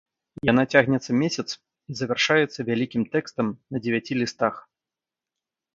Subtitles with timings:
[0.51, 4.55] Яна цягнецца месяц і завяршаецца вялікім тэкстам на дзевяці лістах.